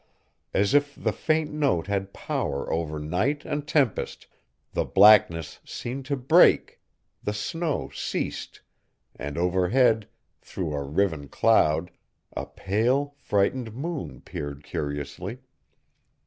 As 0.51 0.73
if 0.73 0.95
the 0.95 1.11
faint 1.13 1.51
note 1.51 1.85
had 1.85 2.11
power 2.11 2.73
over 2.73 2.97
night 2.97 3.45
and 3.45 3.67
tempest, 3.67 4.25
the 4.73 4.83
blackness 4.83 5.59
seemed 5.63 6.05
to 6.05 6.15
break; 6.17 6.79
the 7.21 7.33
snow 7.35 7.91
ceased, 7.93 8.61
and 9.15 9.37
overhead, 9.37 10.07
through 10.41 10.73
a 10.73 10.81
riven 10.81 11.27
cloud, 11.27 11.91
a 12.35 12.47
pale, 12.47 13.13
frightened 13.19 13.75
moon 13.75 14.21
peered 14.21 14.63
curiously. 14.63 15.37